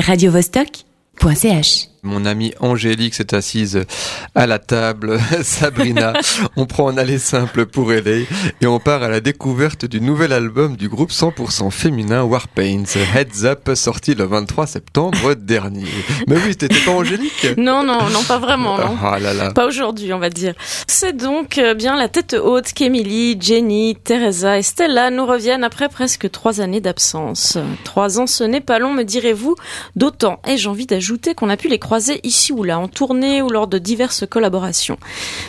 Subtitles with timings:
[0.00, 3.86] radiovostok.ch Mon amie Angélique s'est assise
[4.34, 6.12] à la table, Sabrina.
[6.56, 8.26] on prend un aller simple pour aider
[8.60, 13.46] et on part à la découverte du nouvel album du groupe 100% féminin Warpaint, Heads
[13.46, 15.86] Up, sorti le 23 septembre dernier.
[16.28, 17.56] Mais oui, c'était pas Angélique?
[17.56, 18.98] Non, non, non, pas vraiment, non.
[19.02, 19.52] Ah là là.
[19.52, 20.52] Pas aujourd'hui, on va dire.
[20.86, 25.88] C'est donc euh, bien la tête haute qu'Emily, Jenny, Teresa et Stella nous reviennent après
[25.88, 27.56] presque trois années d'absence.
[27.84, 29.56] Trois ans, ce n'est pas long, me direz-vous.
[29.96, 33.42] D'autant, et j'ai envie d'ajouter qu'on a pu les croiser ici ou là, en tournée
[33.42, 34.98] ou lors de diverses collaborations.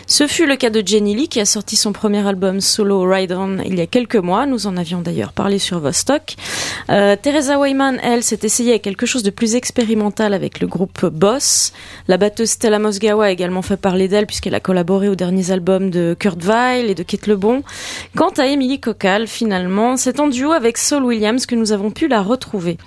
[0.08, 3.34] Ce fut le cas de Jenny Lee qui a sorti son premier album solo Ride
[3.34, 4.45] On il y a quelques mois.
[4.45, 6.35] Nous en avions d'ailleurs parlé sur Vostok.
[6.90, 11.05] Euh, Teresa Wayman, elle, s'est essayée à quelque chose de plus expérimental avec le groupe
[11.05, 11.73] Boss.
[12.08, 15.90] La batteuse Stella Mosgawa a également fait parler d'elle puisqu'elle a collaboré aux derniers albums
[15.90, 17.63] de Kurt Weill et de Kate LeBon.
[18.16, 22.07] Quant à Emily Cocal, finalement, c'est en duo avec Saul Williams que nous avons pu
[22.07, 22.77] la retrouver.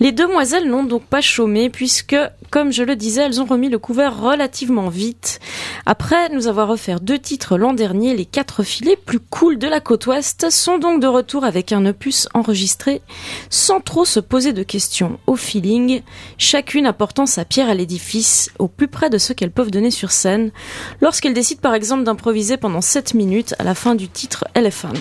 [0.00, 2.16] Les demoiselles n'ont donc pas chômé puisque,
[2.50, 5.40] comme je le disais, elles ont remis le couvert relativement vite.
[5.86, 9.80] Après nous avoir offert deux titres l'an dernier, les quatre filets plus cool de la
[9.80, 13.02] côte ouest sont donc de retour avec un opus enregistré
[13.50, 16.02] sans trop se poser de questions, au feeling,
[16.36, 20.12] chacune apportant sa pierre à l'édifice au plus près de ce qu'elles peuvent donner sur
[20.12, 20.52] scène,
[21.00, 24.92] lorsqu'elles décident par exemple d'improviser pendant 7 minutes à la fin du titre Elephant.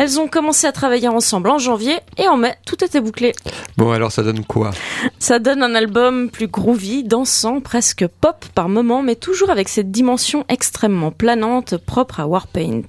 [0.00, 3.32] Elles ont commencé à travailler ensemble en janvier et en mai, tout était bouclé.
[3.76, 4.70] Bon, alors ça donne quoi?
[5.18, 9.90] Ça donne un album plus groovy, dansant, presque pop par moments, mais toujours avec cette
[9.90, 12.86] dimension extrêmement planante propre à Warpaint.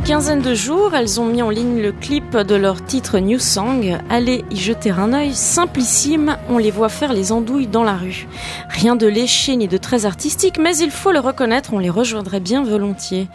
[0.00, 3.38] Une quinzaine de jours, elles ont mis en ligne le clip de leur titre New
[3.38, 3.98] Song.
[4.08, 8.26] Allez y jeter un œil, simplissime, on les voit faire les andouilles dans la rue.
[8.70, 12.40] Rien de léché ni de très artistique, mais il faut le reconnaître, on les rejoindrait
[12.40, 13.28] bien volontiers.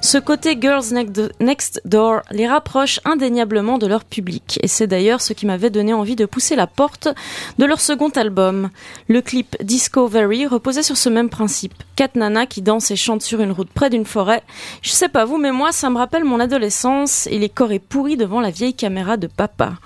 [0.00, 0.84] Ce côté Girls
[1.40, 5.94] Next Door les rapproche indéniablement de leur public, et c'est d'ailleurs ce qui m'avait donné
[5.94, 7.08] envie de pousser la porte
[7.58, 8.70] de leur second album.
[9.08, 11.74] Le clip Discovery reposait sur ce même principe.
[11.96, 14.42] Quatre nanas qui dansent et chantent sur une route près d'une forêt.
[14.82, 18.18] Je sais pas vous, mais moi, ça me rappelle mon adolescence et les corps pourris
[18.18, 19.78] devant la vieille caméra de papa.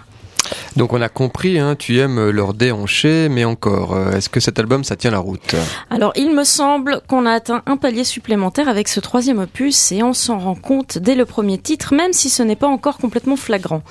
[0.78, 4.60] Donc on a compris, hein, tu aimes leur déhanché, mais encore, euh, est-ce que cet
[4.60, 5.56] album, ça tient la route?
[5.90, 10.04] Alors il me semble qu'on a atteint un palier supplémentaire avec ce troisième opus et
[10.04, 13.34] on s'en rend compte dès le premier titre, même si ce n'est pas encore complètement
[13.34, 13.82] flagrant.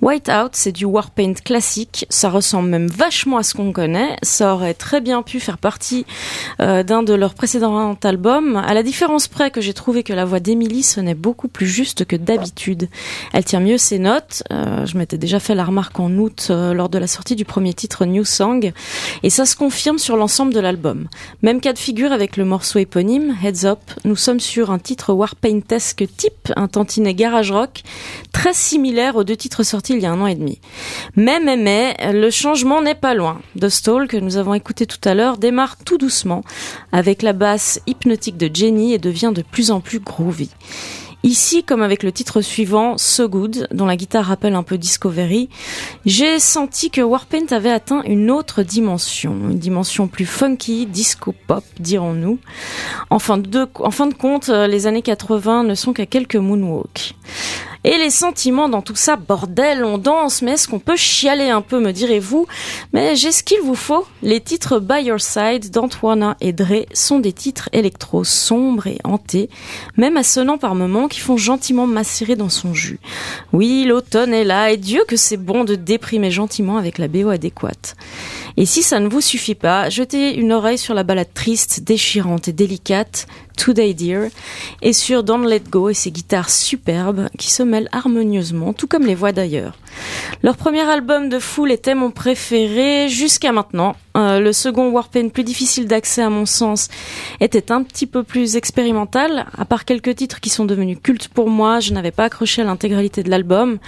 [0.00, 4.74] Whiteout, c'est du Warpaint classique, ça ressemble même vachement à ce qu'on connaît, ça aurait
[4.74, 6.06] très bien pu faire partie
[6.60, 10.24] euh, d'un de leurs précédents albums, à la différence près que j'ai trouvé que la
[10.24, 12.88] voix d'Emily sonnait beaucoup plus juste que d'habitude.
[13.32, 16.72] Elle tient mieux ses notes, euh, je m'étais déjà fait la remarque en août euh,
[16.72, 18.72] lors de la sortie du premier titre New Song
[19.22, 21.08] et ça se confirme sur l'ensemble de l'album.
[21.42, 25.12] Même cas de figure avec le morceau éponyme Heads Up, nous sommes sur un titre
[25.12, 27.82] Warpaintesque type, un tantinet garage rock
[28.32, 30.60] très similaire aux deux titres sortis il y a un an et demi.
[31.16, 33.40] Mais mais mais le changement n'est pas loin.
[33.58, 36.42] The Stall que nous avons écouté tout à l'heure démarre tout doucement
[36.92, 40.50] avec la basse hypnotique de Jenny et devient de plus en plus groovy.
[41.24, 45.48] Ici, comme avec le titre suivant, So Good, dont la guitare rappelle un peu Discovery,
[46.06, 51.64] j'ai senti que Warpaint avait atteint une autre dimension, une dimension plus funky, disco pop,
[51.80, 52.38] dirons-nous.
[53.10, 57.16] En fin de, en fin de compte, les années 80 ne sont qu'à quelques moonwalks.
[57.84, 61.60] Et les sentiments dans tout ça, bordel, on danse, mais est-ce qu'on peut chialer un
[61.60, 62.46] peu, me direz-vous?
[62.92, 64.06] Mais j'ai ce qu'il vous faut.
[64.22, 69.48] Les titres By Your Side d'Antoine et Dre sont des titres électro sombres et hantés,
[69.96, 72.98] même assonnants par moments qui font gentiment macérer dans son jus.
[73.52, 77.28] Oui, l'automne est là, et Dieu que c'est bon de déprimer gentiment avec la BO
[77.28, 77.94] adéquate.
[78.56, 82.48] Et si ça ne vous suffit pas, jetez une oreille sur la balade triste, déchirante
[82.48, 83.26] et délicate,
[83.58, 84.28] Today Dear,
[84.80, 89.04] et sur Don't Let Go et ses guitares superbes qui se mêlent harmonieusement, tout comme
[89.04, 89.74] les voix d'ailleurs.
[90.42, 95.44] Leur premier album de Fool était mon préféré jusqu'à maintenant, Euh, le second Warpaint, plus
[95.44, 96.88] difficile d'accès à mon sens,
[97.38, 99.46] était un petit peu plus expérimental.
[99.56, 102.64] À part quelques titres qui sont devenus cultes pour moi, je n'avais pas accroché à
[102.64, 103.78] l'intégralité de l'album.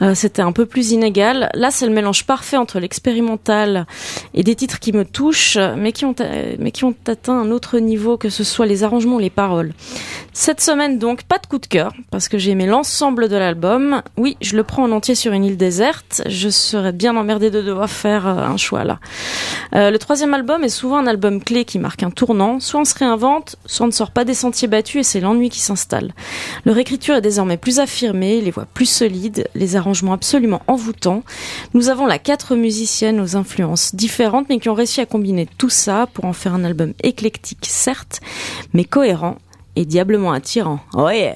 [0.00, 1.50] Euh, C'était un peu plus inégal.
[1.52, 3.86] Là, c'est le mélange parfait entre l'expérimental
[4.32, 6.14] et des titres qui me touchent, mais qui ont,
[6.58, 9.72] mais qui ont atteint un autre niveau, que ce soit les arrangements les paroles.
[10.32, 14.02] Cette semaine donc, pas de coup de cœur, parce que j'ai aimé l'ensemble de l'album.
[14.16, 16.22] Oui, je le prends en entier sur une île déserte.
[16.26, 19.00] Je serais bien emmerdée de devoir faire euh, un choix là.
[19.74, 22.60] Euh, le troisième album est souvent un album clé qui marque un tournant.
[22.60, 25.50] Soit on se réinvente, soit on ne sort pas des sentiers battus et c'est l'ennui
[25.50, 26.12] qui s'installe.
[26.64, 31.24] Leur écriture est désormais plus affirmée, les voix plus solides, les arrangements absolument envoûtants.
[31.74, 35.70] Nous avons là quatre musiciennes aux influences différentes mais qui ont réussi à combiner tout
[35.70, 38.20] ça pour en faire un album éclectique certes,
[38.72, 39.36] mais cohérent
[39.76, 40.80] et diablement attirant.
[40.94, 41.34] Oh yeah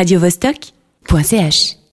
[0.00, 1.79] radiovostok.ch